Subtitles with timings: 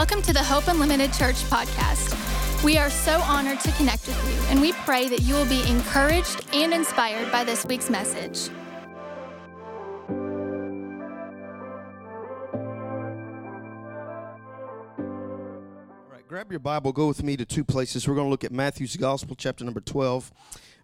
[0.00, 2.64] Welcome to the Hope Unlimited Church podcast.
[2.64, 5.62] We are so honored to connect with you, and we pray that you will be
[5.68, 8.48] encouraged and inspired by this week's message.
[14.88, 15.04] All
[16.10, 18.08] right, grab your Bible, go with me to two places.
[18.08, 20.32] We're going to look at Matthew's Gospel, chapter number 12.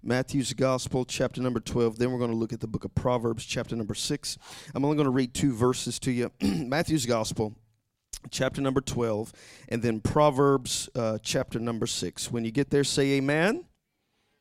[0.03, 1.97] Matthew's Gospel, chapter number 12.
[1.97, 4.39] Then we're going to look at the book of Proverbs, chapter number 6.
[4.75, 6.31] I'm only going to read two verses to you.
[6.43, 7.55] Matthew's Gospel,
[8.31, 9.33] chapter number 12,
[9.69, 12.31] and then Proverbs, uh, chapter number 6.
[12.31, 13.65] When you get there, say amen.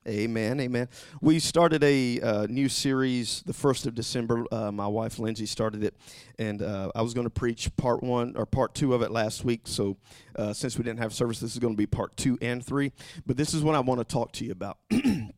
[0.08, 0.88] Amen, amen.
[1.20, 4.46] We started a uh, new series the 1st of December.
[4.52, 5.96] Uh, my wife Lindsay started it,
[6.38, 9.44] and uh, I was going to preach part one or part two of it last
[9.44, 9.62] week.
[9.64, 9.98] So,
[10.36, 12.92] uh, since we didn't have service, this is going to be part two and three.
[13.26, 14.78] But this is what I want to talk to you about.
[14.92, 15.32] I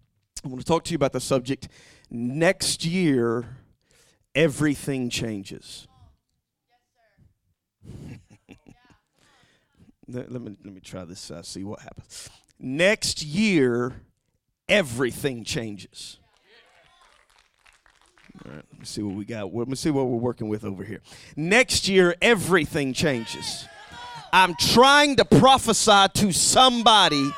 [0.44, 1.70] want to talk to you about the subject
[2.10, 3.58] next year,
[4.36, 5.88] everything changes.
[10.08, 12.30] Let, let, me, let me try this, uh, see what happens.
[12.60, 14.02] Next year,
[14.68, 16.20] everything changes.
[18.46, 19.54] All right, let me see what we got.
[19.54, 21.02] Let me see what we're working with over here.
[21.36, 23.66] Next year, everything changes.
[24.32, 27.32] I'm trying to prophesy to somebody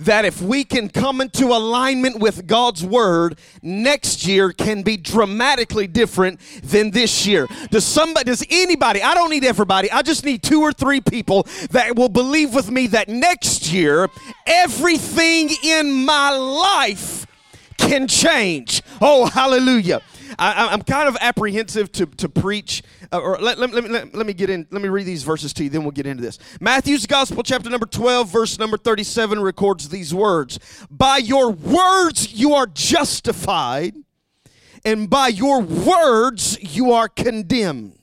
[0.00, 5.86] that if we can come into alignment with God's word, next year can be dramatically
[5.86, 7.46] different than this year.
[7.70, 11.46] Does somebody, does anybody, I don't need everybody, I just need two or three people
[11.70, 14.08] that will believe with me that next year,
[14.46, 17.26] everything in my life
[17.78, 18.82] can change.
[19.00, 20.00] Oh, hallelujah.
[20.38, 22.82] I, am kind of apprehensive to, to preach,
[23.12, 25.52] uh, or let, let, let, let, let me get in, let me read these verses
[25.52, 26.38] to you, then we'll get into this.
[26.60, 30.58] Matthew's Gospel, chapter number 12, verse number 37, records these words
[30.90, 33.94] By your words you are justified,
[34.84, 37.98] and by your words you are condemned.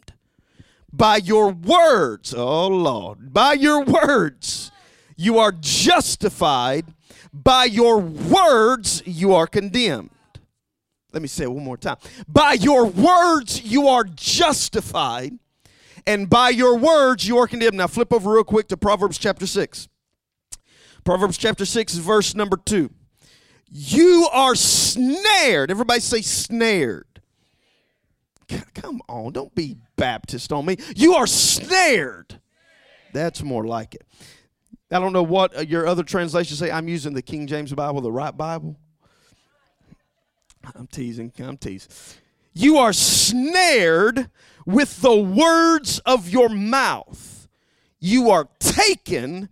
[0.91, 4.71] By your words, oh Lord, by your words
[5.15, 6.85] you are justified,
[7.33, 10.09] by your words you are condemned.
[11.11, 11.97] Let me say it one more time.
[12.27, 15.37] By your words you are justified,
[16.05, 17.77] and by your words you are condemned.
[17.77, 19.87] Now flip over real quick to Proverbs chapter 6.
[21.03, 22.89] Proverbs chapter 6, verse number 2.
[23.71, 25.71] You are snared.
[25.71, 27.05] Everybody say snared.
[28.73, 30.77] Come on, don't be Baptist on me.
[30.95, 32.39] You are snared.
[33.14, 34.05] That's more like it.
[34.91, 36.71] I don't know what uh, your other translations say.
[36.71, 38.76] I'm using the King James Bible, the right Bible.
[40.75, 41.31] I'm teasing.
[41.39, 41.92] I'm teasing.
[42.53, 44.30] You are snared
[44.65, 47.47] with the words of your mouth.
[47.99, 49.49] You are taken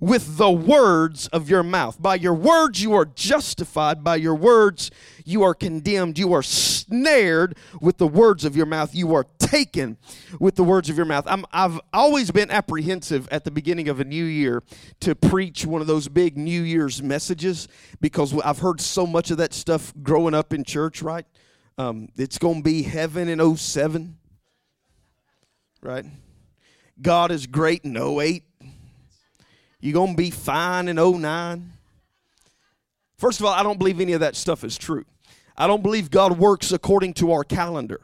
[0.00, 2.00] with the words of your mouth.
[2.00, 4.04] By your words, you are justified.
[4.04, 4.90] By your words,
[5.24, 6.18] you are condemned.
[6.18, 8.94] You are snared with the words of your mouth.
[8.94, 9.96] You are taken
[10.38, 11.26] with the words of your mouth.
[11.26, 14.62] i have always been apprehensive at the beginning of a new year
[15.00, 17.68] to preach one of those big New Year's messages
[18.00, 21.24] because I've heard so much of that stuff growing up in church, right?
[21.78, 24.16] Um, it's going to be heaven in 07,
[25.82, 26.04] right?
[27.00, 28.44] God is great in 08.
[29.80, 31.72] You're going to be fine in 09.
[33.18, 35.04] First of all, I don't believe any of that stuff is true.
[35.56, 38.00] I don't believe God works according to our calendar.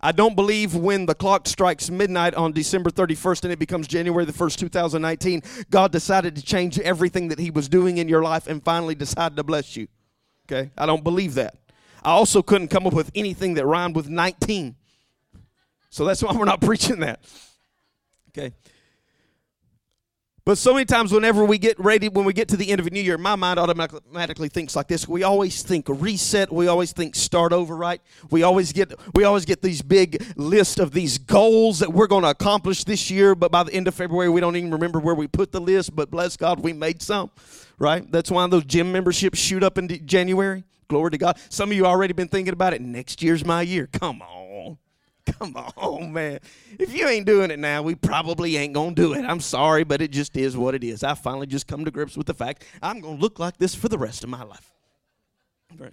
[0.00, 4.24] I don't believe when the clock strikes midnight on December 31st and it becomes January
[4.24, 8.46] the 1st, 2019, God decided to change everything that He was doing in your life
[8.46, 9.88] and finally decided to bless you.
[10.46, 10.70] Okay?
[10.76, 11.56] I don't believe that.
[12.04, 14.76] I also couldn't come up with anything that rhymed with 19.
[15.90, 17.20] So that's why we're not preaching that.
[18.28, 18.54] Okay?
[20.46, 22.86] But so many times, whenever we get ready, when we get to the end of
[22.86, 25.08] a new year, my mind automatically thinks like this.
[25.08, 26.52] We always think reset.
[26.52, 28.00] We always think start over, right?
[28.30, 32.22] We always get we always get these big list of these goals that we're going
[32.22, 33.34] to accomplish this year.
[33.34, 35.96] But by the end of February, we don't even remember where we put the list.
[35.96, 37.32] But bless God, we made some,
[37.80, 38.08] right?
[38.12, 40.62] That's why those gym memberships shoot up in January.
[40.86, 41.40] Glory to God.
[41.48, 42.80] Some of you already been thinking about it.
[42.80, 43.88] Next year's my year.
[43.92, 44.78] Come on.
[45.38, 46.40] Come on, man.
[46.78, 49.24] If you ain't doing it now, we probably ain't going to do it.
[49.24, 51.02] I'm sorry, but it just is what it is.
[51.02, 53.74] I finally just come to grips with the fact I'm going to look like this
[53.74, 54.72] for the rest of my life.
[55.76, 55.92] Right.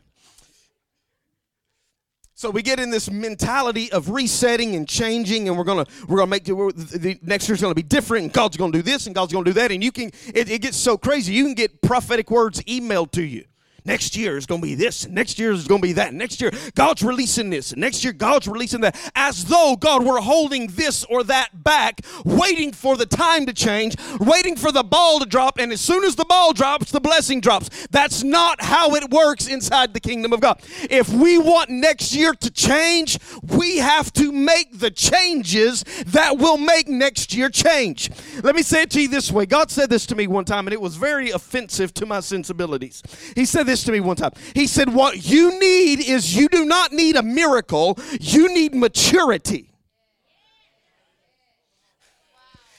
[2.36, 6.30] So we get in this mentality of resetting and changing, and we're gonna we're gonna
[6.30, 9.32] make the, the next year's gonna be different, and God's gonna do this, and God's
[9.32, 11.34] gonna do that, and you can it, it gets so crazy.
[11.34, 13.46] You can get prophetic words emailed to you.
[13.86, 16.14] Next year is going to be this, next year is going to be that.
[16.14, 18.96] Next year, God's releasing this, next year, God's releasing that.
[19.16, 23.96] As though God were holding this or that back, waiting for the time to change,
[24.20, 27.42] waiting for the ball to drop, and as soon as the ball drops, the blessing
[27.42, 27.88] drops.
[27.88, 30.62] That's not how it works inside the kingdom of God.
[30.90, 36.58] If we want next year to change, we have to make the changes that will
[36.58, 38.10] make next year change.
[38.44, 40.68] Let me say it to you this way God said this to me one time,
[40.68, 43.04] and it was very offensive to my sensibilities.
[43.36, 44.32] He said this to me one time.
[44.54, 49.72] He said, What you need is you do not need a miracle, you need maturity.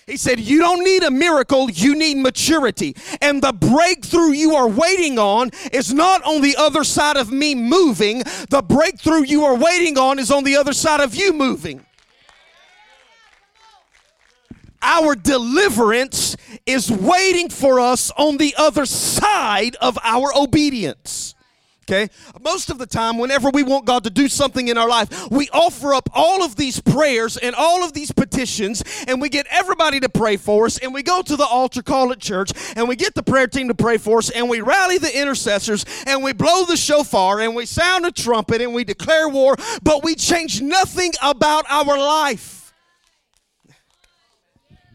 [0.07, 2.95] He said, You don't need a miracle, you need maturity.
[3.21, 7.57] And the breakthrough you are waiting on is not on the other side of me
[7.57, 11.85] moving, the breakthrough you are waiting on is on the other side of you moving.
[14.81, 21.35] Our deliverance is waiting for us on the other side of our obedience.
[21.85, 22.09] Okay?
[22.41, 25.51] Most of the time, whenever we want God to do something in our life, we
[25.51, 30.01] offer up all of these prayers and all of these petitions, and we get everybody
[30.01, 32.97] to pray for us, and we go to the altar call at church, and we
[32.97, 36.33] get the prayer team to pray for us, and we rally the intercessors, and we
[36.33, 40.63] blow the shofar, and we sound a trumpet, and we declare war, but we change
[40.63, 42.73] nothing about our life.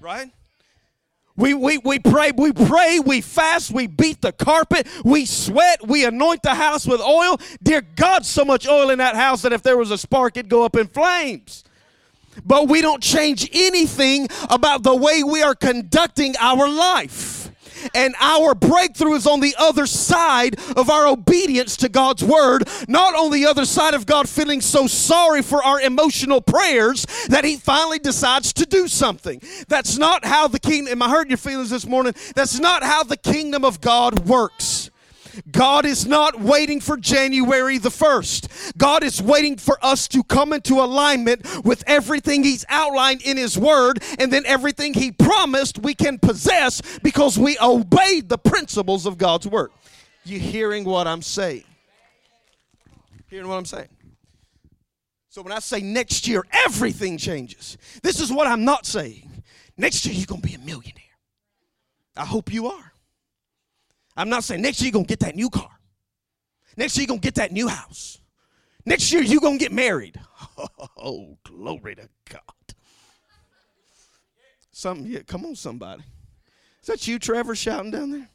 [0.01, 0.31] Right?
[1.39, 6.03] We, we, we pray, we pray, we fast, we beat the carpet, we sweat, we
[6.03, 7.39] anoint the house with oil.
[7.63, 10.49] Dear God, so much oil in that house that if there was a spark, it'd
[10.49, 11.63] go up in flames.
[12.45, 17.38] But we don't change anything about the way we are conducting our life.
[17.93, 23.15] And our breakthrough is on the other side of our obedience to God's word, not
[23.15, 27.57] on the other side of God feeling so sorry for our emotional prayers that He
[27.57, 29.41] finally decides to do something.
[29.67, 32.13] That's not how the kingdom, am I hurting your feelings this morning?
[32.35, 34.78] That's not how the kingdom of God works.
[35.51, 38.77] God is not waiting for January the 1st.
[38.77, 43.57] God is waiting for us to come into alignment with everything He's outlined in His
[43.57, 49.17] Word, and then everything He promised we can possess because we obeyed the principles of
[49.17, 49.71] God's Word.
[50.23, 51.63] You hearing what I'm saying?
[53.29, 53.89] Hearing what I'm saying?
[55.29, 57.77] So when I say next year, everything changes.
[58.01, 59.29] This is what I'm not saying.
[59.77, 61.03] Next year, you're going to be a millionaire.
[62.17, 62.91] I hope you are.
[64.19, 65.69] I'm not saying next year you're going to get that new car.
[66.75, 68.19] Next year you're going to get that new house.
[68.85, 70.19] Next year you're going to get married.
[71.01, 72.41] Oh, glory to God.
[74.71, 76.03] Some, yeah, come on, somebody.
[76.81, 78.27] Is that you, Trevor, shouting down there?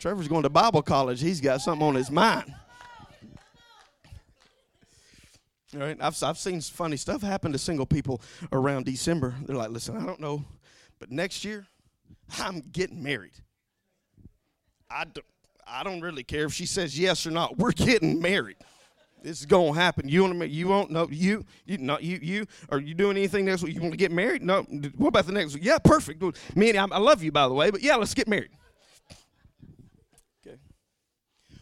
[0.00, 1.20] Trevor's going to Bible college.
[1.20, 2.52] He's got something on his mind.
[5.74, 8.20] All right, I've, I've seen funny stuff happen to single people
[8.50, 9.36] around December.
[9.46, 10.44] They're like, listen, I don't know,
[10.98, 11.68] but next year
[12.40, 13.34] I'm getting married.
[14.92, 15.26] I don't,
[15.66, 17.58] I don't really care if she says yes or not.
[17.58, 18.56] We're getting married.
[19.22, 20.08] This is gonna happen.
[20.08, 20.48] You want to?
[20.48, 20.90] You won't?
[20.90, 21.08] No.
[21.08, 21.44] You?
[21.64, 21.78] You?
[21.78, 22.18] Not you?
[22.20, 22.46] You?
[22.70, 23.74] Are you doing anything next week?
[23.74, 24.42] You want to get married?
[24.42, 24.62] No.
[24.96, 25.64] What about the next week?
[25.64, 26.22] Yeah, perfect.
[26.56, 27.70] Me and I, I love you, by the way.
[27.70, 28.50] But yeah, let's get married.
[30.44, 30.56] Okay.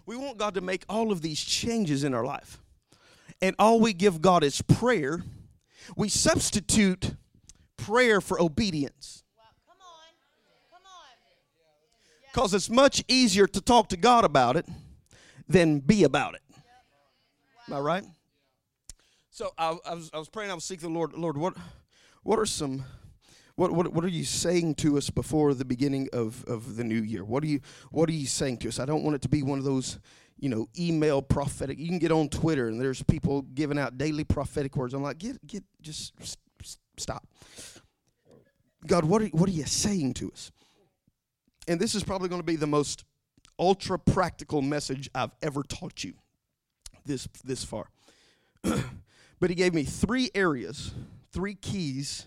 [0.07, 2.59] We want God to make all of these changes in our life,
[3.43, 5.23] and all we give God is prayer.
[5.97, 7.15] We substitute
[7.77, 9.23] prayer for obedience.
[12.33, 14.67] Because it's much easier to talk to God about it
[15.49, 16.43] than be about it.
[17.69, 18.05] Am I right?
[19.31, 21.13] So I, I, was, I was praying, I was seeking the Lord.
[21.15, 21.55] Lord, what,
[22.23, 22.85] what are some,
[23.57, 27.01] what, what, what are you saying to us before the beginning of, of the new
[27.01, 27.25] year?
[27.25, 27.61] What are you,
[27.91, 28.79] what are you saying to us?
[28.79, 29.99] I don't want it to be one of those,
[30.39, 31.79] you know, email prophetic.
[31.79, 34.95] You can get on Twitter and there's people giving out daily prophetic words.
[34.95, 36.13] I'm like, get, get, just
[36.97, 37.27] stop.
[38.87, 40.51] God, what are, what are you saying to us?
[41.69, 43.05] And this is probably going to be the most
[43.59, 46.15] ultra practical message I've ever taught you
[47.05, 47.89] this this far.
[48.63, 50.93] but he gave me three areas,
[51.33, 52.27] three keys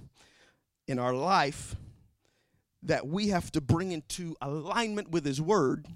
[0.87, 1.75] in our life
[2.83, 5.87] that we have to bring into alignment with his word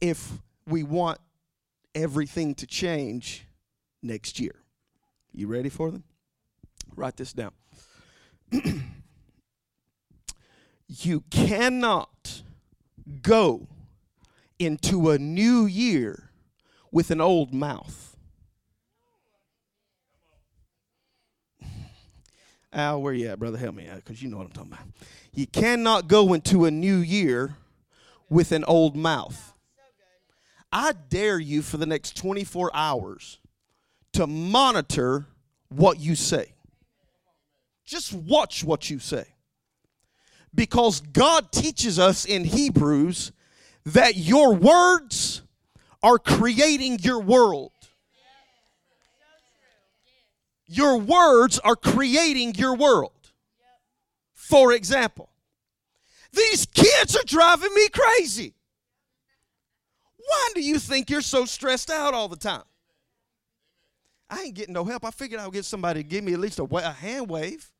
[0.00, 0.32] if
[0.66, 1.18] we want
[1.94, 3.44] everything to change
[4.02, 4.54] next year.
[5.34, 6.04] You ready for them?
[6.96, 7.52] Write this down.
[11.00, 12.42] you cannot
[13.22, 13.66] go
[14.58, 16.30] into a new year
[16.90, 18.16] with an old mouth.
[22.72, 23.58] Al, where you at, brother?
[23.58, 24.86] Help me out, because you know what I'm talking about.
[25.34, 27.56] You cannot go into a new year
[28.28, 29.52] with an old mouth.
[30.72, 33.38] I dare you for the next 24 hours
[34.14, 35.26] to monitor
[35.68, 36.52] what you say.
[37.84, 39.31] Just watch what you say
[40.54, 43.32] because God teaches us in Hebrews
[43.84, 45.42] that your words
[46.02, 47.72] are creating your world.
[50.66, 53.12] Your words are creating your world.
[54.32, 55.28] For example,
[56.32, 58.54] these kids are driving me crazy.
[60.16, 62.62] Why do you think you're so stressed out all the time?
[64.30, 65.04] I ain't getting no help.
[65.04, 67.70] I figured I would get somebody to give me at least a, a hand wave.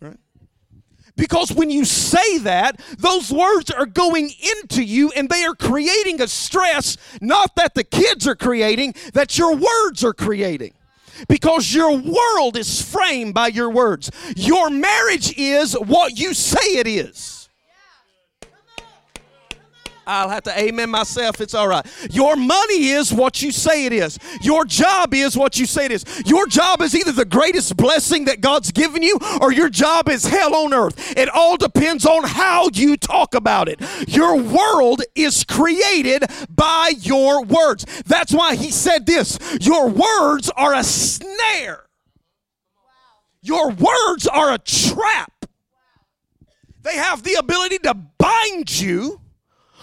[0.00, 0.18] Right?
[1.16, 6.20] Because when you say that, those words are going into you and they are creating
[6.20, 10.74] a stress, not that the kids are creating, that your words are creating
[11.28, 14.10] because your world is framed by your words.
[14.36, 17.33] Your marriage is what you say it is.
[20.06, 21.40] I'll have to amen myself.
[21.40, 21.84] It's all right.
[22.10, 24.18] Your money is what you say it is.
[24.42, 26.04] Your job is what you say it is.
[26.26, 30.24] Your job is either the greatest blessing that God's given you or your job is
[30.24, 31.16] hell on earth.
[31.16, 33.80] It all depends on how you talk about it.
[34.08, 37.84] Your world is created by your words.
[38.06, 41.84] That's why he said this Your words are a snare,
[43.42, 45.30] your words are a trap.
[46.82, 49.20] They have the ability to bind you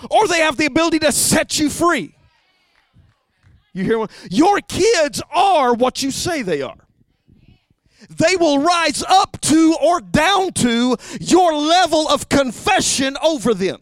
[0.09, 2.15] or they have the ability to set you free.
[3.73, 4.11] You hear what?
[4.29, 6.77] Your kids are what you say they are.
[8.09, 13.79] They will rise up to or down to your level of confession over them.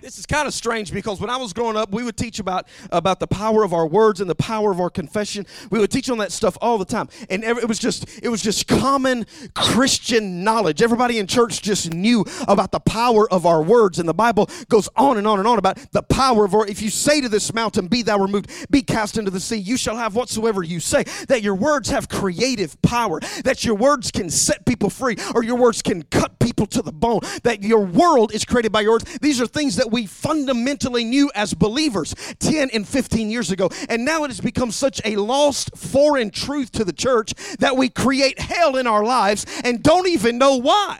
[0.00, 2.66] This is kind of strange because when I was growing up, we would teach about,
[2.90, 5.46] about the power of our words and the power of our confession.
[5.70, 7.08] We would teach on that stuff all the time.
[7.28, 10.80] And it was just it was just common Christian knowledge.
[10.80, 13.98] Everybody in church just knew about the power of our words.
[13.98, 16.80] And the Bible goes on and on and on about the power of our if
[16.80, 19.96] you say to this mountain, be thou removed, be cast into the sea, you shall
[19.96, 21.04] have whatsoever you say.
[21.28, 25.56] That your words have creative power, that your words can set people free, or your
[25.56, 29.18] words can cut people to the bone, that your world is created by your words.
[29.18, 33.68] These are things that we fundamentally knew as believers 10 and 15 years ago.
[33.88, 37.88] And now it has become such a lost foreign truth to the church that we
[37.88, 40.98] create hell in our lives and don't even know why.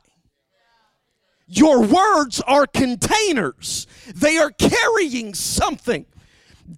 [1.46, 6.06] Your words are containers, they are carrying something.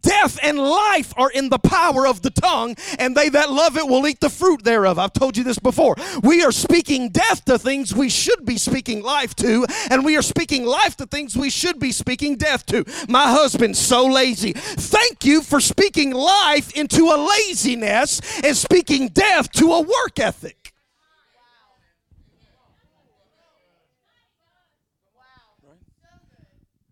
[0.00, 3.86] Death and life are in the power of the tongue, and they that love it
[3.86, 4.98] will eat the fruit thereof.
[4.98, 5.96] I've told you this before.
[6.22, 10.22] We are speaking death to things we should be speaking life to, and we are
[10.22, 12.84] speaking life to things we should be speaking death to.
[13.08, 14.52] My husband's so lazy.
[14.52, 20.61] Thank you for speaking life into a laziness and speaking death to a work ethic.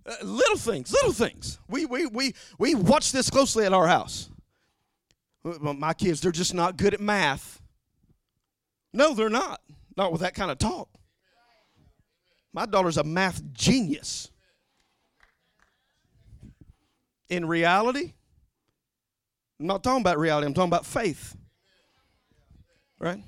[0.07, 1.59] Uh, little things, little things.
[1.69, 4.31] We, we, we, we watch this closely at our house.
[5.43, 7.61] My kids, they're just not good at math.
[8.93, 9.61] No, they're not.
[9.97, 10.89] Not with that kind of talk.
[12.53, 14.31] My daughter's a math genius.
[17.29, 18.13] In reality,
[19.61, 21.37] I'm not talking about reality, I'm talking about faith.
[22.99, 23.23] Right?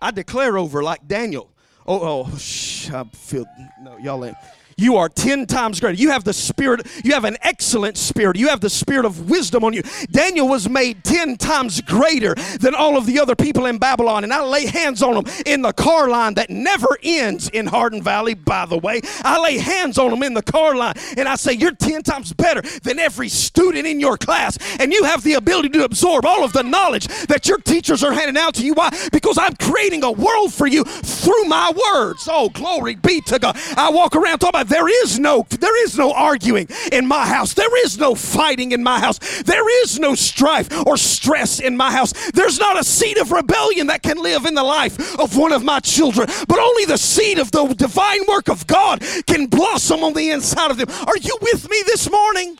[0.00, 1.54] I declare over like Daniel.
[1.86, 3.44] Oh, oh, shh, I feel,
[3.80, 4.36] no, y'all ain't
[4.82, 5.96] you are 10 times greater.
[5.96, 8.36] You have the spirit, you have an excellent spirit.
[8.36, 9.82] You have the spirit of wisdom on you.
[10.10, 14.24] Daniel was made 10 times greater than all of the other people in Babylon.
[14.24, 18.02] And I lay hands on them in the car line that never ends in Hardin
[18.02, 19.00] Valley, by the way.
[19.22, 22.32] I lay hands on them in the car line and I say, You're 10 times
[22.32, 24.58] better than every student in your class.
[24.80, 28.12] And you have the ability to absorb all of the knowledge that your teachers are
[28.12, 28.74] handing out to you.
[28.74, 28.90] Why?
[29.12, 32.28] Because I'm creating a world for you through my words.
[32.30, 33.56] Oh, glory be to God.
[33.76, 37.52] I walk around talking about there is no there is no arguing in my house.
[37.52, 39.18] There is no fighting in my house.
[39.42, 42.12] There is no strife or stress in my house.
[42.30, 45.62] There's not a seed of rebellion that can live in the life of one of
[45.62, 50.14] my children, but only the seed of the divine work of God can blossom on
[50.14, 50.88] the inside of them.
[51.06, 52.58] Are you with me this morning?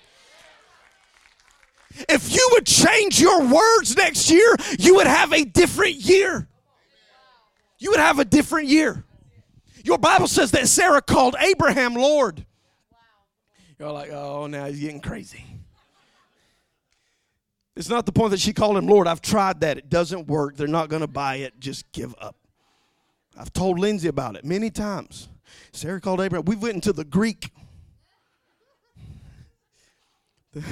[2.09, 6.49] If you would change your words next year, you would have a different year.
[7.79, 9.05] You would have a different year.
[9.85, 12.45] Your Bible says that Sarah called Abraham Lord.
[13.79, 15.45] You're like, oh, now he's getting crazy.
[17.75, 19.09] It's not the point that she called him Lord.
[19.09, 19.79] I've tried that.
[19.79, 20.57] It doesn't work.
[20.57, 21.59] They're not going to buy it.
[21.59, 22.37] Just give up.
[23.37, 25.29] I've told Lindsay about it many times.
[25.73, 26.45] Sarah called Abraham.
[26.45, 27.51] We went into the Greek.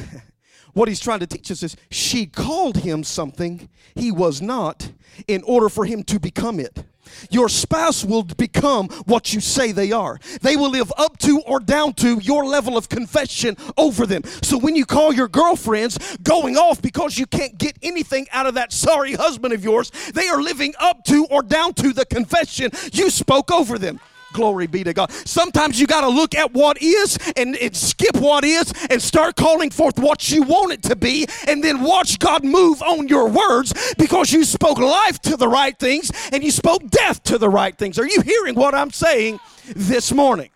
[0.81, 4.91] what he's trying to teach us is she called him something he was not
[5.29, 6.85] in order for him to become it.
[7.31, 10.19] Your spouse will become what you say they are.
[10.41, 14.23] They will live up to or down to your level of confession over them.
[14.41, 18.55] So when you call your girlfriends going off because you can't get anything out of
[18.55, 22.71] that sorry husband of yours, they are living up to or down to the confession
[22.95, 24.01] you spoke over them.
[24.33, 25.11] Glory be to God.
[25.11, 29.37] Sometimes you got to look at what is and, and skip what is and start
[29.37, 33.29] calling forth what you want it to be and then watch God move on your
[33.29, 37.49] words because you spoke life to the right things and you spoke death to the
[37.49, 37.99] right things.
[37.99, 39.41] Are you hearing what I'm saying
[39.75, 40.51] this morning?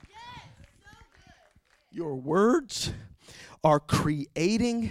[1.90, 2.92] Your words
[3.62, 4.90] are creating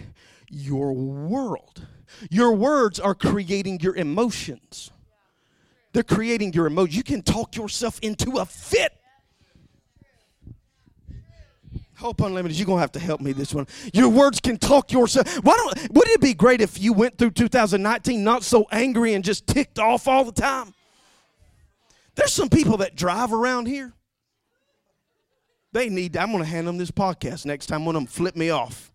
[0.49, 1.87] your world.
[2.29, 4.92] Your words are creating your emotions.
[5.93, 6.95] They're creating your emotions.
[6.95, 8.91] You can talk yourself into a fit.
[11.95, 13.67] Hope Unlimited, you're gonna have to help me this one.
[13.93, 15.27] Your words can talk yourself.
[15.43, 19.23] Why don't wouldn't it be great if you went through 2019 not so angry and
[19.23, 20.73] just ticked off all the time?
[22.15, 23.93] There's some people that drive around here.
[25.71, 28.50] They need, I'm gonna hand them this podcast next time one of them flip me
[28.50, 28.91] off.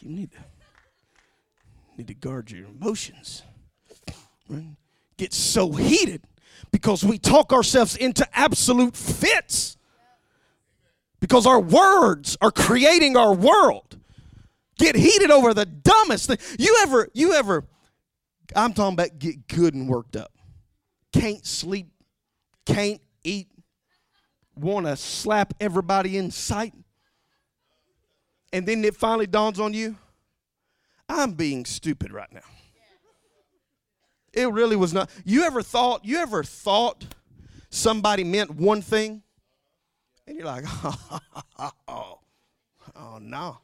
[0.00, 0.38] You need to
[1.96, 3.42] need to guard your emotions.
[4.48, 4.76] Right?
[5.18, 6.22] Get so heated
[6.70, 9.76] because we talk ourselves into absolute fits.
[11.20, 13.98] Because our words are creating our world.
[14.78, 16.38] Get heated over the dumbest thing.
[16.58, 17.64] You ever, you ever,
[18.54, 20.32] I'm talking about get good and worked up.
[21.12, 21.88] Can't sleep,
[22.66, 23.48] can't eat,
[24.54, 26.74] want to slap everybody in sight.
[28.52, 29.96] And then it finally dawns on you
[31.08, 32.40] I'm being stupid right now.
[34.36, 35.10] It really was not.
[35.24, 37.06] You ever thought, you ever thought
[37.70, 39.22] somebody meant one thing?
[40.26, 41.20] And you're like, oh,
[41.88, 42.18] oh,
[42.94, 43.56] oh no.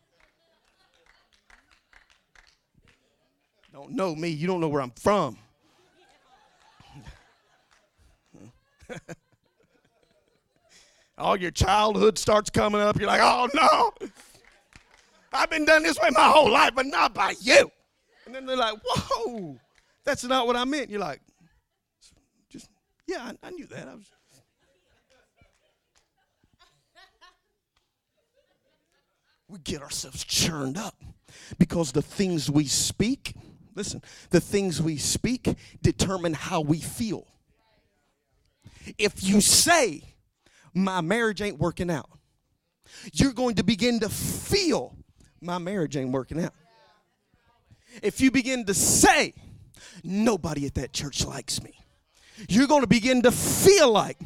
[3.71, 4.29] Don't know me.
[4.29, 5.37] You don't know where I'm from.
[11.19, 12.99] All your childhood starts coming up.
[12.99, 13.93] You're like, oh no.
[15.35, 17.71] I've been done this way my whole life, but not by you.
[18.25, 19.59] And then they're like, whoa,
[20.05, 20.91] that's not what I meant.
[20.91, 21.21] You're like,
[22.49, 22.69] just,
[23.07, 23.89] yeah, I, I knew that.
[23.89, 24.11] I was.
[29.49, 30.95] We get ourselves churned up
[31.59, 33.35] because the things we speak,
[33.75, 35.47] listen, the things we speak
[35.83, 37.27] determine how we feel.
[38.97, 40.03] If you say,
[40.73, 42.09] my marriage ain't working out,
[43.13, 44.97] you're going to begin to feel
[45.43, 46.55] my marriage ain't working out.
[48.03, 49.35] If you begin to say,
[50.05, 51.73] nobody at that church likes me,
[52.49, 54.19] you're going to begin to feel like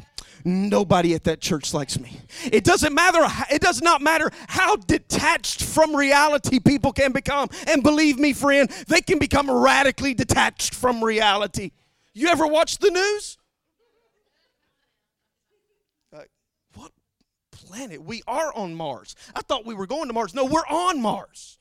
[0.45, 2.19] nobody at that church likes me.
[2.51, 3.19] It doesn't matter
[3.51, 7.49] it does not matter how detached from reality people can become.
[7.67, 11.71] And believe me friend, they can become radically detached from reality.
[12.13, 13.37] You ever watch the news?
[16.11, 16.31] Like,
[16.73, 16.91] what
[17.51, 18.01] planet.
[18.01, 19.15] We are on Mars.
[19.35, 20.33] I thought we were going to Mars.
[20.33, 21.56] No, we're on Mars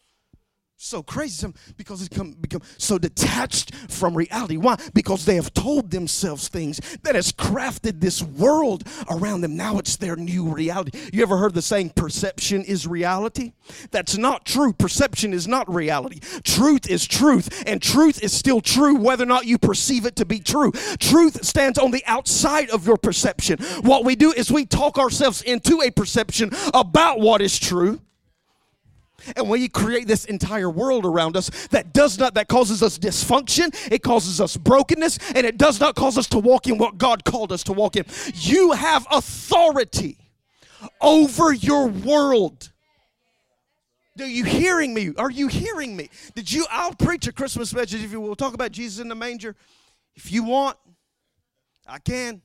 [0.77, 4.57] so crazy because it's become, become so detached from reality.
[4.57, 4.77] Why?
[4.95, 9.57] Because they have told themselves things that has crafted this world around them.
[9.57, 10.99] Now it's their new reality.
[11.13, 13.53] You ever heard the saying, perception is reality?
[13.91, 14.73] That's not true.
[14.73, 16.21] Perception is not reality.
[16.45, 20.25] Truth is truth, and truth is still true whether or not you perceive it to
[20.25, 20.73] be true.
[20.99, 23.59] Truth stands on the outside of your perception.
[23.81, 28.01] What we do is we talk ourselves into a perception about what is true
[29.35, 33.75] and we create this entire world around us that does not that causes us dysfunction
[33.91, 37.25] it causes us brokenness and it does not cause us to walk in what god
[37.25, 38.05] called us to walk in.
[38.35, 40.19] You have authority
[41.01, 42.73] over your world.
[44.19, 45.13] Are you hearing me?
[45.19, 46.09] Are you hearing me?
[46.35, 48.37] Did you i'll preach a christmas message if you will.
[48.37, 49.55] Talk about jesus in the manger.
[50.15, 50.79] If you want
[51.87, 52.43] i can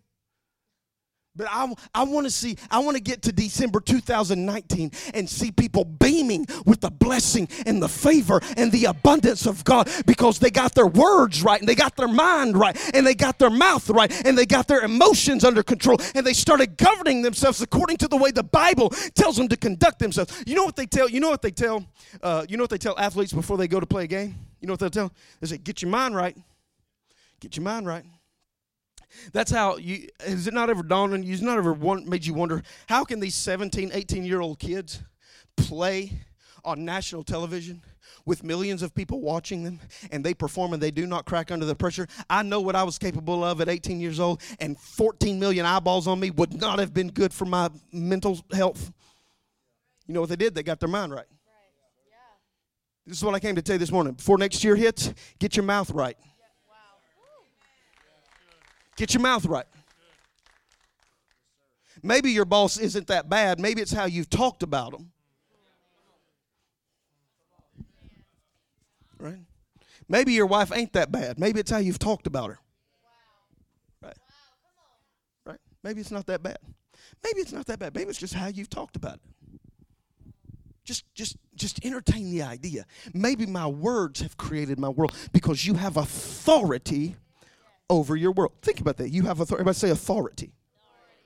[1.35, 5.51] but I, I want to see, I want to get to December 2019 and see
[5.51, 10.49] people beaming with the blessing and the favor and the abundance of God because they
[10.49, 13.89] got their words right and they got their mind right and they got their mouth
[13.89, 18.09] right and they got their emotions under control and they started governing themselves according to
[18.09, 20.43] the way the Bible tells them to conduct themselves.
[20.45, 21.85] You know what they tell, you know what they tell,
[22.21, 24.35] uh, you know what they tell athletes before they go to play a game?
[24.59, 25.13] You know what they'll tell?
[25.39, 26.37] They say, get your mind right.
[27.39, 28.05] Get your mind right.
[29.33, 32.33] That's how you, has it not ever dawned on you, has not ever made you
[32.33, 35.01] wonder, how can these 17, 18 year old kids
[35.57, 36.11] play
[36.63, 37.83] on national television
[38.25, 39.79] with millions of people watching them
[40.11, 42.07] and they perform and they do not crack under the pressure.
[42.29, 46.07] I know what I was capable of at 18 years old, and 14 million eyeballs
[46.07, 48.91] on me would not have been good for my mental health.
[50.07, 50.55] You know what they did?
[50.55, 51.25] They got their mind right.
[53.05, 54.13] This is what I came to tell you this morning.
[54.13, 56.15] Before next year hits, get your mouth right.
[59.01, 59.65] Get your mouth right.
[62.03, 63.59] Maybe your boss isn't that bad.
[63.59, 65.11] Maybe it's how you've talked about them.
[69.17, 69.39] Right?
[70.07, 71.39] Maybe your wife ain't that bad.
[71.39, 72.59] Maybe it's how you've talked about her.
[74.03, 74.17] Right?
[75.47, 75.59] Right?
[75.81, 76.59] Maybe it's not that bad.
[77.23, 77.95] Maybe it's not that bad.
[77.95, 79.21] Maybe it's just how you've talked about it.
[80.83, 82.85] Just, just, just entertain the idea.
[83.15, 87.15] Maybe my words have created my world because you have authority
[87.91, 88.53] over your world.
[88.61, 89.09] Think about that.
[89.09, 89.61] You have authority.
[89.61, 90.53] Everybody say authority.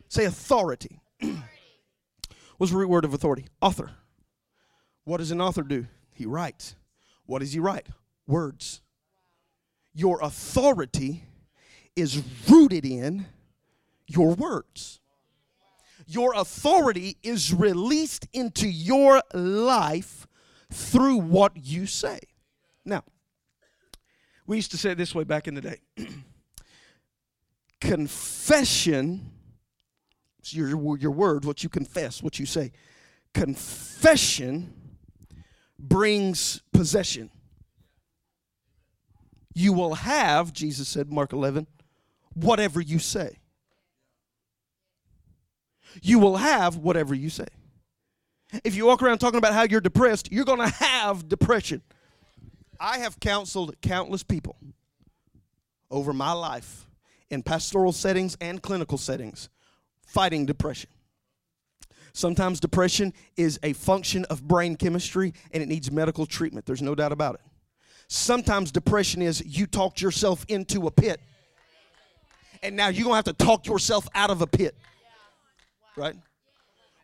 [0.09, 0.99] Say authority.
[2.57, 3.45] What's the root word of authority?
[3.61, 3.91] Author.
[5.03, 5.85] What does an author do?
[6.11, 6.75] He writes.
[7.27, 7.87] What does he write?
[8.27, 8.81] Words.
[9.93, 11.23] Your authority
[11.95, 13.27] is rooted in
[14.07, 14.99] your words.
[16.07, 20.27] Your authority is released into your life
[20.71, 22.19] through what you say.
[22.83, 23.03] Now,
[24.47, 25.77] we used to say it this way back in the day
[27.85, 29.31] confession,
[30.45, 32.71] your, your words, what you confess, what you say,
[33.33, 34.73] confession
[35.77, 37.29] brings possession.
[39.53, 41.67] You will have, Jesus said, Mark 11,
[42.33, 43.37] whatever you say.
[46.01, 47.47] You will have whatever you say.
[48.63, 51.81] If you walk around talking about how you're depressed, you're going to have depression.
[52.79, 54.57] I have counseled countless people
[55.89, 56.84] over my life
[57.29, 59.49] in pastoral settings and clinical settings
[60.05, 60.89] fighting depression.
[62.13, 66.65] Sometimes depression is a function of brain chemistry and it needs medical treatment.
[66.65, 67.41] There's no doubt about it.
[68.07, 71.19] Sometimes depression is you talked yourself into a pit
[72.63, 74.75] and now you're going to have to talk yourself out of a pit.
[75.97, 76.15] Right?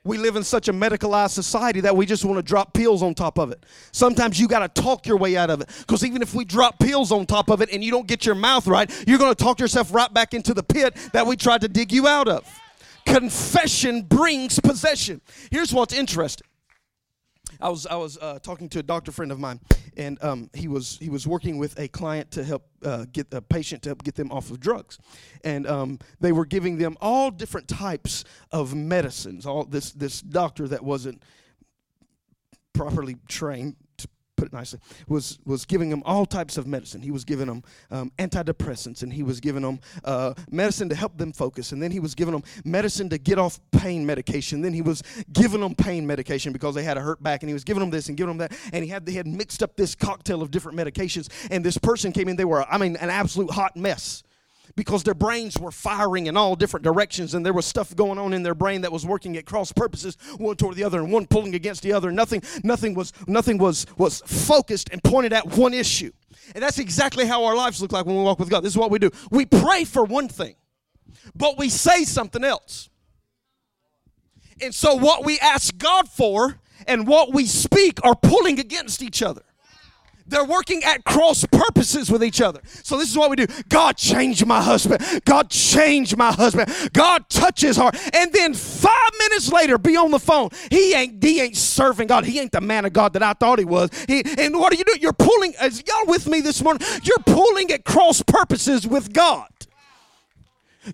[0.04, 3.14] We live in such a medicalized society that we just want to drop pills on
[3.14, 3.64] top of it.
[3.92, 5.70] Sometimes you got to talk your way out of it.
[5.80, 8.34] Because even if we drop pills on top of it and you don't get your
[8.34, 11.62] mouth right, you're going to talk yourself right back into the pit that we tried
[11.62, 12.44] to dig you out of.
[13.06, 15.22] Confession brings possession.
[15.52, 16.48] Here's what's interesting.
[17.62, 19.60] I was I was uh, talking to a doctor friend of mine,
[19.96, 23.42] and um, he was he was working with a client to help uh, get a
[23.42, 24.98] patient to help get them off of drugs,
[25.44, 29.46] and um, they were giving them all different types of medicines.
[29.46, 31.22] All this this doctor that wasn't
[32.74, 33.76] properly trained
[34.42, 37.00] put it nicely, was, was giving them all types of medicine.
[37.00, 41.16] He was giving them um, antidepressants, and he was giving them uh, medicine to help
[41.16, 44.62] them focus, and then he was giving them medicine to get off pain medication.
[44.62, 47.54] Then he was giving them pain medication because they had a hurt back, and he
[47.54, 49.76] was giving them this and giving them that, and he had they had mixed up
[49.76, 51.30] this cocktail of different medications.
[51.52, 54.24] And this person came in, they were, I mean, an absolute hot mess
[54.76, 58.34] because their brains were firing in all different directions and there was stuff going on
[58.34, 61.26] in their brain that was working at cross purposes one toward the other and one
[61.28, 62.12] pulling against the other.
[62.12, 66.12] Nothing nothing was nothing was was focused and pointed at one issue.
[66.54, 68.62] And that's exactly how our lives look like when we walk with god.
[68.62, 69.12] This is what we do.
[69.30, 70.56] We pray for one thing
[71.36, 72.90] but we say something else.
[74.62, 79.22] And so what we ask god for and what we speak are pulling against each
[79.22, 79.44] other
[80.32, 82.62] they're working at cross purposes with each other.
[82.84, 83.48] So this is what we do.
[83.70, 85.04] God change my husband.
[85.26, 86.72] God change my husband.
[86.94, 87.96] God touch his heart.
[88.16, 90.50] And then five minutes later, be on the phone.
[90.70, 92.26] He ain't he ain't serving God.
[92.26, 93.90] He ain't the man of God that I thought he was.
[94.08, 95.02] He, and what are you doing?
[95.02, 99.48] You're pulling, as y'all with me this morning, you're pulling at cross purposes with God.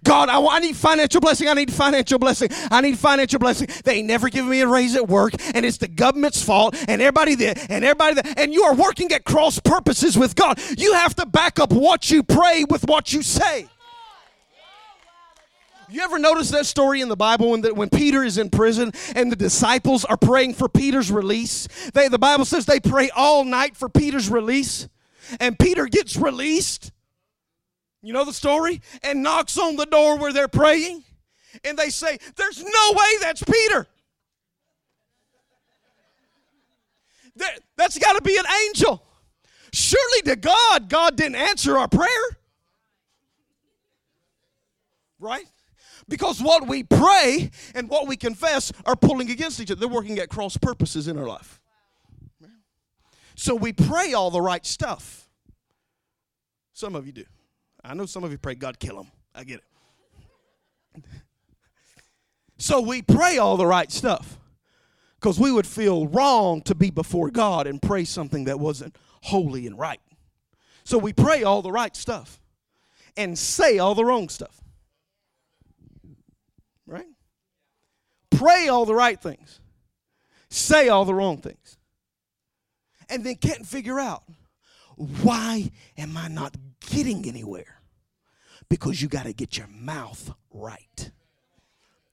[0.04, 1.48] God, I, I, need financial blessing.
[1.48, 2.50] I need financial blessing.
[2.70, 3.70] I need financial blessing.
[3.86, 7.02] They ain't never given me a raise at work, and it's the government's fault, and
[7.02, 10.60] everybody there, and everybody there, and you are working at cross purposes with God.
[10.78, 13.68] You have to back up what you pray with what you say.
[15.90, 18.92] You ever notice that story in the Bible when, the, when Peter is in prison
[19.16, 21.70] and the disciples are praying for Peter's release?
[21.94, 24.90] They, the Bible says they pray all night for Peter's release,
[25.40, 26.92] and Peter gets released
[28.02, 28.82] you know the story?
[29.04, 31.04] And knocks on the door where they're praying.
[31.64, 33.88] And they say, There's no way that's Peter.
[37.38, 39.04] That, that's got to be an angel.
[39.72, 42.08] Surely to God, God didn't answer our prayer.
[45.20, 45.46] Right?
[46.08, 49.80] Because what we pray and what we confess are pulling against each other.
[49.80, 51.62] They're working at cross purposes in our life.
[53.36, 55.30] So we pray all the right stuff.
[56.74, 57.26] Some of you do.
[57.88, 59.08] I know some of you pray, God kill him.
[59.34, 59.62] I get
[60.96, 61.04] it.
[62.58, 64.38] so we pray all the right stuff
[65.16, 69.68] because we would feel wrong to be before God and pray something that wasn't holy
[69.68, 70.02] and right.
[70.84, 72.42] So we pray all the right stuff
[73.16, 74.62] and say all the wrong stuff.
[76.86, 77.08] Right?
[78.32, 79.62] Pray all the right things,
[80.50, 81.78] say all the wrong things,
[83.10, 84.24] and then can't figure out
[84.96, 87.77] why am I not getting anywhere?
[88.70, 91.12] Because you got to get your mouth right.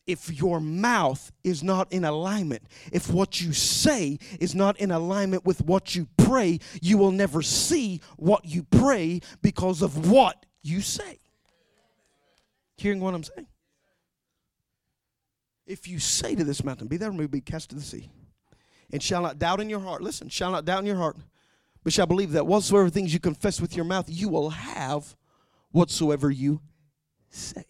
[0.06, 2.62] If your mouth is not in alignment,
[2.92, 7.40] if what you say is not in alignment with what you pray, you will never
[7.40, 11.18] see what you pray because of what you say.
[12.76, 13.46] Hearing what I'm saying?
[15.66, 18.10] If you say to this mountain, Be thou removed, be cast to the sea,
[18.92, 21.16] and shall not doubt in your heart, listen, shall not doubt in your heart,
[21.82, 25.16] but shall believe that whatsoever things you confess with your mouth, you will have
[25.74, 26.60] whatsoever you
[27.30, 27.64] say.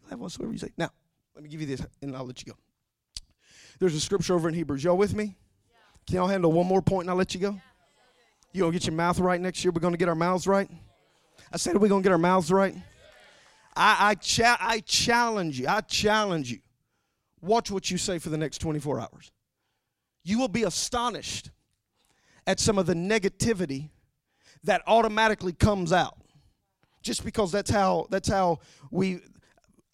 [0.00, 0.72] You'll have whatsoever you say.
[0.78, 0.88] Now,
[1.34, 2.58] let me give you this, and I'll let you go.
[3.78, 4.82] There's a scripture over in Hebrews.
[4.82, 5.36] Y'all with me?
[6.06, 7.60] Can y'all handle one more point and I'll let you go?
[8.52, 9.70] You gonna get your mouth right next year?
[9.70, 10.70] We're gonna get our mouths right?
[11.52, 12.74] I said, we're we gonna get our mouths right?
[13.76, 15.68] I I, cha- I challenge you.
[15.68, 16.60] I challenge you.
[17.42, 19.30] Watch what you say for the next 24 hours.
[20.24, 21.50] You will be astonished
[22.46, 23.90] at some of the negativity
[24.64, 26.16] that automatically comes out.
[27.06, 28.58] Just because that's how that's how
[28.90, 29.20] we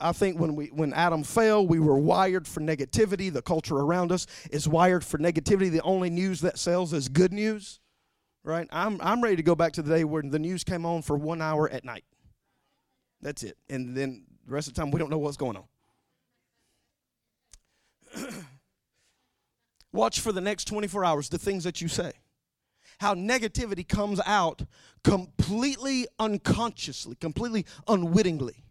[0.01, 3.31] I think when we when Adam fell, we were wired for negativity.
[3.31, 5.70] The culture around us is wired for negativity.
[5.70, 7.81] The only news that sells is good news.
[8.44, 8.66] Right?
[8.72, 11.18] I'm I'm ready to go back to the day where the news came on for
[11.18, 12.05] 1 hour at night.
[13.20, 13.59] That's it.
[13.68, 15.64] And then the rest of the time we don't know what's going on.
[19.92, 22.12] Watch for the next 24 hours the things that you say.
[22.98, 24.62] How negativity comes out
[25.05, 28.64] completely unconsciously, completely unwittingly.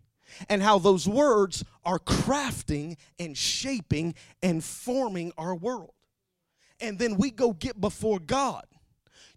[0.49, 5.93] And how those words are crafting and shaping and forming our world.
[6.79, 8.65] And then we go get before God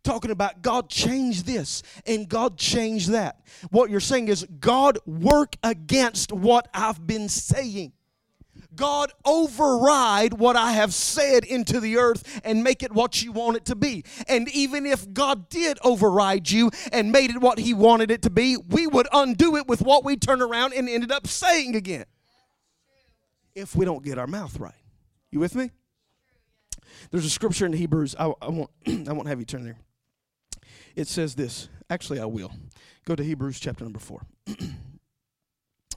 [0.04, 3.40] talking about God changed this and God changed that.
[3.70, 7.92] What you're saying is, God, work against what I've been saying.
[8.76, 13.56] God, override what I have said into the earth and make it what you want
[13.56, 14.04] it to be.
[14.28, 18.30] And even if God did override you and made it what He wanted it to
[18.30, 22.04] be, we would undo it with what we turned around and ended up saying again.
[23.54, 24.74] If we don't get our mouth right.
[25.30, 25.70] You with me?
[27.10, 28.14] There's a scripture in Hebrews.
[28.18, 29.78] I, I won't, I won't have you turn there.
[30.96, 31.68] It says this.
[31.90, 32.52] Actually, I will.
[33.04, 34.22] Go to Hebrews chapter number 4.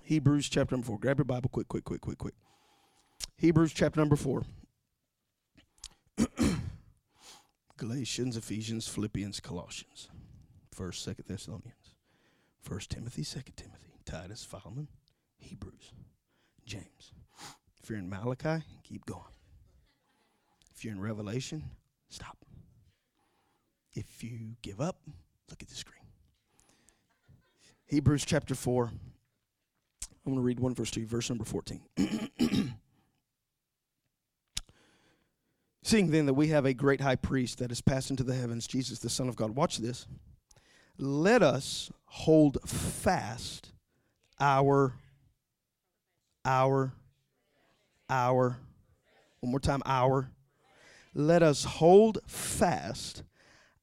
[0.03, 0.99] Hebrews chapter number 4.
[0.99, 2.33] Grab your Bible quick, quick, quick, quick, quick.
[3.37, 4.43] Hebrews chapter number 4.
[7.77, 10.09] Galatians, Ephesians, Philippians, Colossians.
[10.71, 11.93] First, Second Thessalonians.
[12.61, 14.87] First Timothy, Second Timothy, Titus, Philemon,
[15.37, 15.93] Hebrews,
[16.65, 17.13] James.
[17.81, 19.21] If you're in Malachi, keep going.
[20.75, 21.63] If you're in Revelation,
[22.09, 22.37] stop.
[23.93, 24.99] If you give up,
[25.49, 26.01] look at the screen.
[27.85, 28.85] Hebrews chapter 4.
[28.85, 31.81] I'm going to read 1 verse 2, verse number 14.
[35.87, 38.67] Seeing then that we have a great high priest that has passed into the heavens,
[38.67, 39.55] Jesus the Son of God.
[39.55, 40.05] Watch this.
[40.97, 43.71] Let us hold fast
[44.37, 44.95] our,
[46.43, 46.91] our,
[48.09, 48.57] our,
[49.39, 50.29] one more time, our.
[51.13, 53.23] Let us hold fast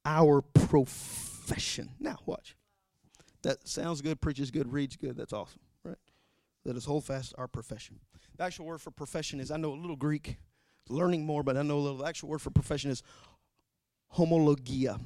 [0.04, 1.92] our profession.
[1.98, 2.54] Now, watch.
[3.44, 5.16] That sounds good, preaches good, reads good.
[5.16, 5.96] That's awesome, right?
[6.66, 7.98] Let us hold fast our profession.
[8.36, 10.36] The actual word for profession is, I know a little Greek,
[10.88, 11.98] learning more, but I know a little.
[11.98, 13.02] The actual word for profession is
[14.16, 15.00] homologia.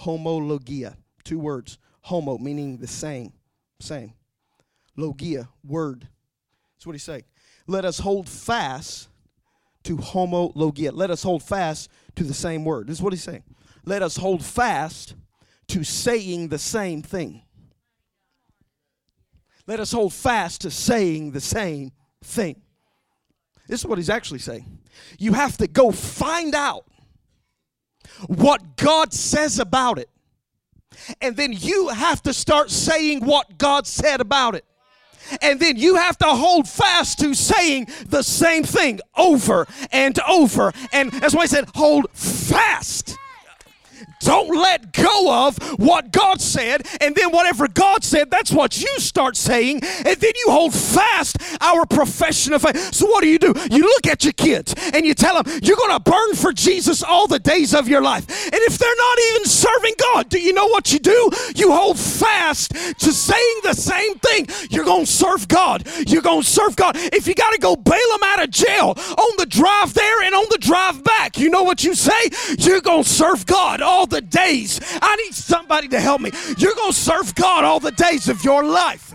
[0.00, 0.96] Homologia.
[1.24, 1.78] Two words.
[2.02, 3.32] Homo, meaning the same.
[3.80, 4.12] Same.
[4.96, 6.08] Logia, word.
[6.76, 7.24] That's what he's saying.
[7.66, 9.08] Let us hold fast
[9.84, 10.92] to homologia.
[10.92, 12.86] Let us hold fast to the same word.
[12.86, 13.44] This is what he's saying.
[13.84, 15.14] Let us hold fast
[15.68, 17.42] to saying the same thing.
[19.66, 21.92] Let us hold fast to saying the same
[22.24, 22.62] thing.
[23.68, 24.78] This is what he's actually saying.
[25.18, 26.86] You have to go find out
[28.26, 30.08] what God says about it.
[31.20, 34.64] And then you have to start saying what God said about it.
[35.42, 40.72] And then you have to hold fast to saying the same thing over and over.
[40.90, 43.17] And that's why I said, hold fast
[44.20, 48.98] don't let go of what God said, and then whatever God said, that's what you
[48.98, 52.94] start saying, and then you hold fast our profession of faith.
[52.94, 53.54] So, what do you do?
[53.70, 57.02] You look at your kids and you tell them, You're going to burn for Jesus
[57.02, 58.28] all the days of your life.
[58.44, 61.30] And if they're not even serving God, do you know what you do?
[61.54, 64.48] You hold fast to saying the same thing.
[64.70, 65.86] You're going to serve God.
[66.06, 66.96] You're going to serve God.
[66.96, 70.34] If you got to go bail them out of jail on the drive there and
[70.34, 72.30] on the drive back, you know what you say?
[72.58, 74.80] You're going to serve God all the days.
[75.00, 76.30] I need somebody to help me.
[76.56, 79.14] You're going to serve God all the days of your life.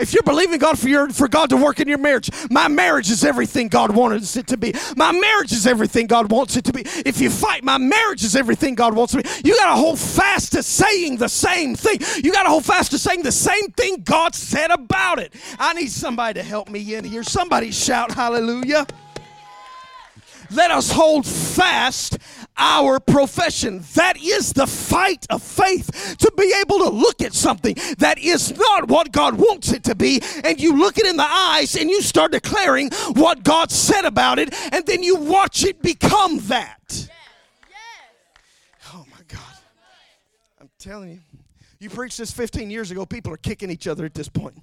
[0.00, 3.10] If you're believing God for your for God to work in your marriage, my marriage
[3.10, 4.72] is everything God wants it to be.
[4.96, 6.82] My marriage is everything God wants it to be.
[7.04, 9.48] If you fight, my marriage is everything God wants it to be.
[9.48, 11.98] You got to hold fast to saying the same thing.
[12.24, 15.34] You got to hold fast to saying the same thing God said about it.
[15.58, 17.22] I need somebody to help me in here.
[17.22, 18.86] Somebody shout hallelujah.
[20.50, 22.18] Let us hold fast
[22.60, 23.82] our profession.
[23.94, 28.56] That is the fight of faith to be able to look at something that is
[28.56, 31.90] not what God wants it to be, and you look it in the eyes and
[31.90, 37.08] you start declaring what God said about it, and then you watch it become that.
[38.92, 39.40] Oh my God.
[40.60, 41.20] I'm telling you.
[41.78, 44.54] You preached this 15 years ago, people are kicking each other at this point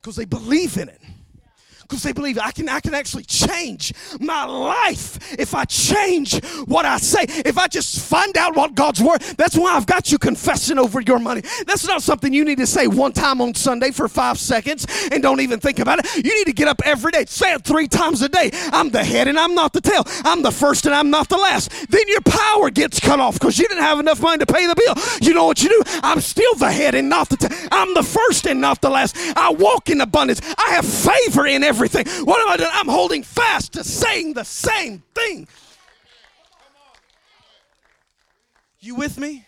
[0.00, 1.00] because they believe in it
[1.90, 6.84] because they believe I can, I can actually change my life if I change what
[6.86, 7.24] I say.
[7.44, 11.00] If I just find out what God's word, that's why I've got you confessing over
[11.00, 11.42] your money.
[11.66, 15.20] That's not something you need to say one time on Sunday for five seconds and
[15.20, 16.24] don't even think about it.
[16.24, 18.50] You need to get up every day, say it three times a day.
[18.72, 20.04] I'm the head and I'm not the tail.
[20.24, 21.72] I'm the first and I'm not the last.
[21.90, 24.76] Then your power gets cut off because you didn't have enough money to pay the
[24.76, 24.94] bill.
[25.20, 25.82] You know what you do?
[26.04, 27.68] I'm still the head and not the tail.
[27.72, 29.16] I'm the first and not the last.
[29.36, 30.40] I walk in abundance.
[30.56, 32.26] I have favor in every everything.
[32.26, 32.70] What am I doing?
[32.72, 35.48] I'm holding fast to saying the same thing.
[38.80, 39.46] You with me?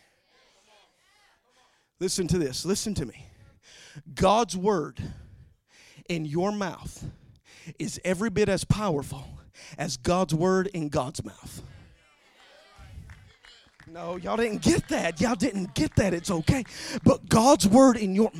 [2.01, 2.65] Listen to this.
[2.65, 3.27] Listen to me.
[4.15, 5.01] God's word
[6.09, 7.05] in your mouth
[7.79, 9.25] is every bit as powerful
[9.79, 11.63] as God's word in God's mouth.
[13.93, 15.21] No, y'all didn't get that.
[15.21, 16.15] Y'all didn't get that.
[16.15, 16.65] It's okay.
[17.05, 18.31] But God's word in your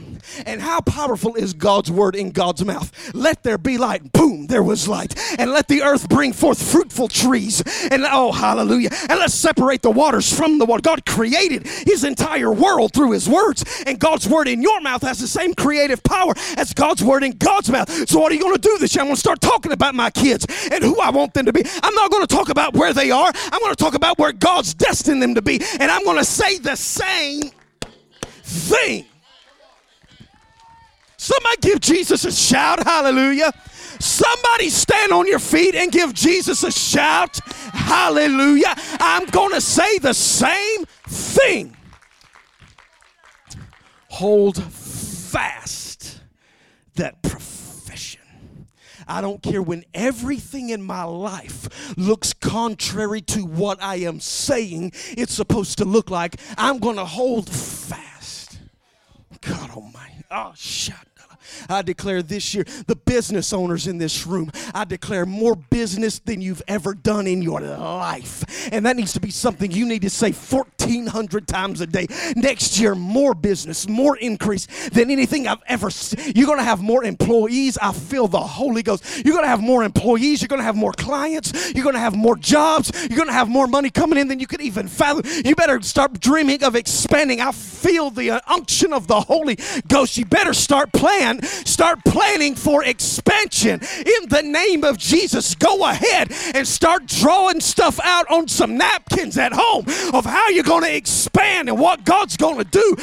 [0.47, 2.91] and how powerful is God's word in God's mouth?
[3.13, 4.15] Let there be light.
[4.15, 5.15] Boom, there was light.
[5.39, 7.63] And let the earth bring forth fruitful trees.
[7.91, 8.89] And oh, hallelujah.
[9.11, 10.81] And let's separate the waters from the water.
[10.81, 13.63] God created his entire world through his words.
[13.87, 17.33] And God's word in your mouth has the same creative power as God's word in
[17.33, 17.91] God's mouth.
[18.09, 19.03] So what are you going to do this year?
[19.03, 21.63] I'm going to start talking about my kids and who I want them to be.
[21.83, 23.31] I'm not going to talk about where they are.
[23.35, 25.61] I'm going to talk about where God's destined them to be.
[25.81, 27.51] And I'm going to say the same
[28.43, 29.07] thing.
[31.17, 32.83] Somebody give Jesus a shout.
[32.85, 33.53] Hallelujah.
[34.01, 37.39] Somebody stand on your feet and give Jesus a shout.
[37.73, 38.75] Hallelujah.
[38.99, 41.77] I'm going to say the same thing.
[44.09, 46.21] Hold fast
[46.97, 47.23] that
[49.07, 54.93] I don't care when everything in my life looks contrary to what I am saying,
[55.09, 58.59] it's supposed to look like I'm going to hold fast.
[59.41, 60.25] God Almighty.
[60.31, 61.12] Oh, shut
[61.69, 66.41] I declare this year, the business owners in this room, I declare more business than
[66.41, 68.45] you've ever done in your life.
[68.73, 72.07] And that needs to be something you need to say 1,400 times a day.
[72.37, 76.33] Next year, more business, more increase than anything I've ever seen.
[76.35, 77.79] You're going to have more employees.
[77.81, 79.05] I feel the Holy Ghost.
[79.25, 80.41] You're going to have more employees.
[80.41, 81.75] You're going to have more clients.
[81.75, 82.93] You're going to have more jobs.
[83.09, 85.23] You're going to have more money coming in than you could even fathom.
[85.45, 87.41] You better start dreaming of expanding.
[87.41, 90.17] I feel the unction of the Holy Ghost.
[90.17, 90.93] You better start
[91.43, 95.55] Start planning for expansion in the name of Jesus.
[95.55, 100.65] Go ahead and start drawing stuff out on some napkins at home of how you're
[100.65, 102.97] going to expand and what God's going to do.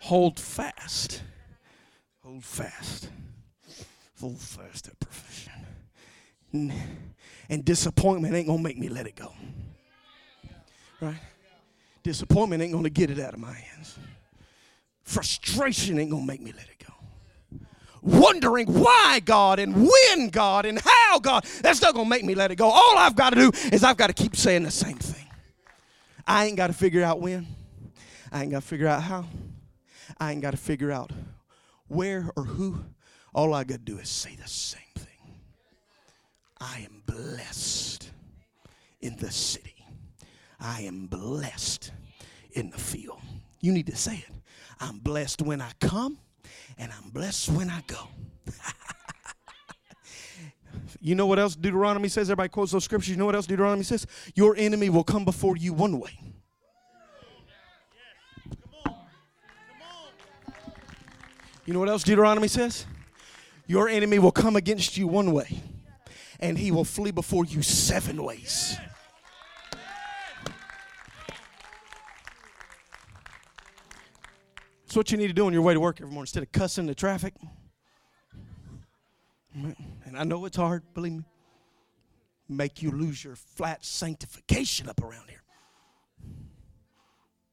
[0.00, 1.22] Hold fast.
[2.22, 3.10] Hold fast.
[4.20, 5.52] Hold fast at profession.
[7.50, 9.32] And disappointment ain't going to make me let it go.
[11.00, 11.20] Right?
[12.02, 13.98] Disappointment ain't going to get it out of my hands.
[15.02, 16.92] Frustration ain't going to make me let it go.
[18.02, 22.34] Wondering why God and when God and how God, that's not going to make me
[22.34, 22.68] let it go.
[22.68, 25.26] All I've got to do is I've got to keep saying the same thing.
[26.26, 27.46] I ain't got to figure out when.
[28.30, 29.24] I ain't got to figure out how.
[30.18, 31.10] I ain't got to figure out
[31.88, 32.84] where or who.
[33.34, 35.34] All I got to do is say the same thing.
[36.60, 38.10] I am blessed
[39.00, 39.77] in the city.
[40.60, 41.92] I am blessed
[42.52, 43.20] in the field.
[43.60, 44.34] You need to say it.
[44.80, 46.18] I'm blessed when I come,
[46.78, 48.08] and I'm blessed when I go.
[51.00, 52.28] you know what else Deuteronomy says?
[52.28, 53.10] Everybody quotes those scriptures.
[53.10, 54.06] You know what else Deuteronomy says?
[54.34, 56.18] Your enemy will come before you one way.
[61.66, 62.86] You know what else Deuteronomy says?
[63.66, 65.60] Your enemy will come against you one way,
[66.40, 68.78] and he will flee before you seven ways.
[74.88, 76.50] It's what you need to do on your way to work every morning instead of
[76.50, 77.34] cussing the traffic.
[79.52, 81.24] And I know it's hard, believe me.
[82.48, 85.42] Make you lose your flat sanctification up around here.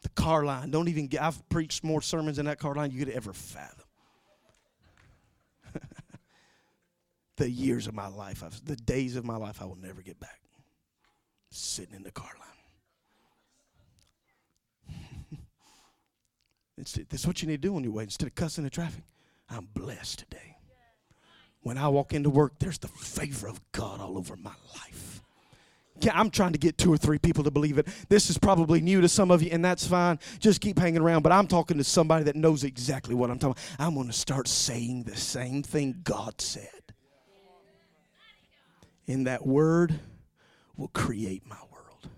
[0.04, 0.72] The car line.
[0.72, 3.86] Don't even get, I've preached more sermons in that car line you could ever fathom.
[7.36, 10.22] the years of my life, I've, the days of my life I will never get
[10.22, 10.40] back.
[11.50, 12.55] Sitting in the car line.
[16.78, 18.04] That's what you need to do on your way.
[18.04, 19.04] Instead of cussing the traffic,
[19.50, 20.58] I'm blessed today.
[21.62, 25.22] when I walk into work, there's the favor of God all over my life.
[26.02, 27.88] Yeah, I'm trying to get two or three people to believe it.
[28.10, 30.20] This is probably new to some of you, and that's fine.
[30.40, 31.24] Just keep hanging around.
[31.24, 33.88] But I'm talking to somebody that knows exactly what I'm talking about.
[33.88, 36.70] I'm going to start saying the same thing God said.
[39.08, 40.00] And that word
[40.76, 42.10] will create my world.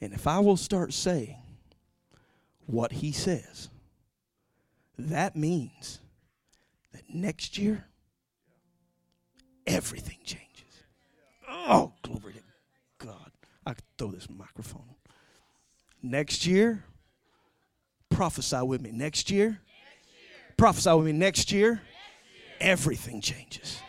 [0.00, 1.41] And if I will start saying
[2.72, 3.68] what He says,
[4.98, 6.00] that means
[6.92, 7.84] that next year,
[9.66, 10.48] everything changes.
[11.48, 13.30] Oh, glory to God.
[13.66, 14.82] I could throw this microphone.
[16.02, 16.82] Next year,
[18.10, 18.90] prophesy with me.
[18.90, 19.60] Next year, next
[20.08, 20.54] year.
[20.56, 21.12] prophesy with me.
[21.12, 21.82] Next year, next
[22.32, 22.70] year.
[22.72, 23.80] everything changes.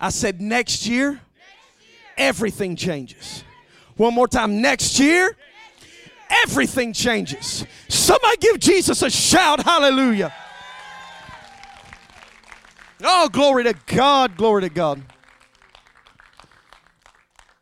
[0.00, 1.98] I said, next year, next year.
[2.18, 3.44] everything changes.
[3.96, 4.60] One more time.
[4.60, 5.36] Next year,
[6.44, 7.64] everything changes.
[7.88, 9.62] Somebody give Jesus a shout.
[9.62, 10.32] Hallelujah.
[13.02, 14.36] Oh, glory to God.
[14.36, 15.02] Glory to God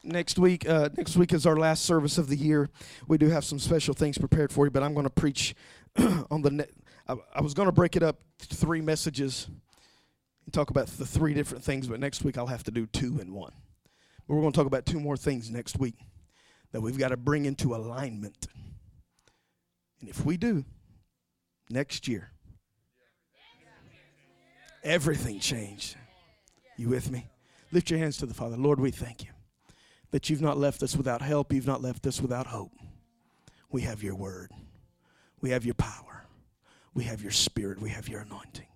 [0.09, 0.69] next week.
[0.69, 2.69] Uh, next week is our last service of the year.
[3.07, 5.55] We do have some special things prepared for you, but I'm going to preach
[6.31, 6.51] on the.
[6.51, 6.67] Ne-
[7.07, 9.49] I, I was going to break it up three messages
[10.45, 13.19] and talk about the three different things, but next week I'll have to do two
[13.21, 13.53] in one.
[14.27, 15.95] But we're going to talk about two more things next week
[16.73, 18.47] that we've got to bring into alignment.
[20.01, 20.65] And if we do,
[21.71, 22.31] next year,
[24.83, 25.97] everything changed.
[26.77, 27.27] You with me?
[27.73, 28.57] Lift your hands to the Father.
[28.57, 29.31] Lord, we thank you
[30.11, 32.73] that you've not left us without help, you've not left us without hope.
[33.71, 34.51] We have your word,
[35.41, 36.25] we have your power,
[36.95, 38.67] we have your spirit, we have your anointing.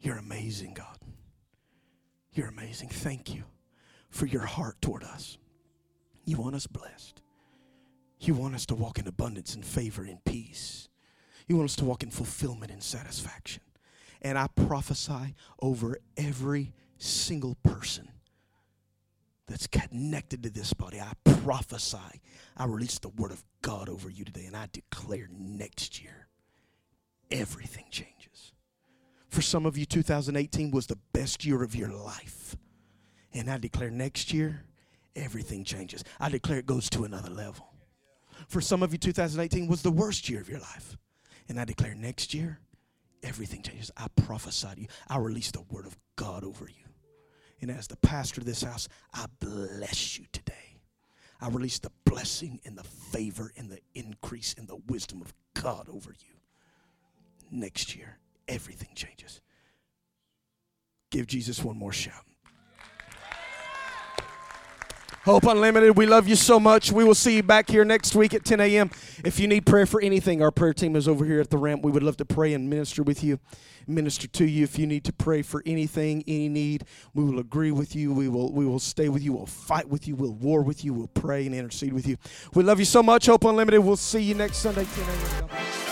[0.00, 0.98] You're amazing, God.
[2.32, 2.88] You're amazing.
[2.88, 3.44] Thank you
[4.08, 5.36] for your heart toward us.
[6.30, 7.22] You want us blessed.
[8.20, 10.88] You want us to walk in abundance and favor and peace.
[11.48, 13.64] You want us to walk in fulfillment and satisfaction.
[14.22, 18.08] And I prophesy over every single person
[19.48, 21.00] that's connected to this body.
[21.00, 22.20] I prophesy.
[22.56, 26.28] I release the word of God over you today, and I declare next year
[27.32, 28.52] everything changes.
[29.26, 32.54] For some of you, 2018 was the best year of your life.
[33.32, 34.62] And I declare next year,
[35.16, 36.04] everything changes.
[36.18, 37.72] I declare it goes to another level.
[38.48, 40.96] For some of you, 2018 was the worst year of your life.
[41.48, 42.60] And I declare next year,
[43.22, 43.90] everything changes.
[43.96, 44.86] I prophesy to you.
[45.08, 46.84] I release the word of God over you.
[47.60, 50.54] And as the pastor of this house, I bless you today.
[51.40, 55.88] I release the blessing and the favor and the increase and the wisdom of God
[55.88, 56.34] over you.
[57.50, 59.40] Next year, everything changes.
[61.10, 62.24] Give Jesus one more shout.
[65.24, 66.90] Hope Unlimited, we love you so much.
[66.90, 68.90] We will see you back here next week at 10 a.m.
[69.22, 71.84] If you need prayer for anything, our prayer team is over here at the ramp.
[71.84, 73.38] We would love to pray and minister with you,
[73.86, 74.64] minister to you.
[74.64, 78.14] If you need to pray for anything, any need, we will agree with you.
[78.14, 79.34] We will we will stay with you.
[79.34, 80.16] We'll fight with you.
[80.16, 80.94] We'll war with you.
[80.94, 82.16] We'll pray and intercede with you.
[82.54, 83.26] We love you so much.
[83.26, 83.84] Hope Unlimited.
[83.84, 85.89] We'll see you next Sunday, 10 a.m.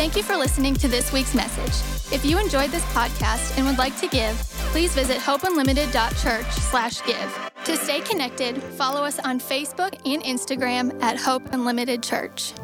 [0.00, 1.74] Thank you for listening to this week's message.
[2.10, 4.34] If you enjoyed this podcast and would like to give,
[4.72, 7.50] please visit hopeunlimited.church/give.
[7.64, 12.54] To stay connected, follow us on Facebook and Instagram at Hope Unlimited Church.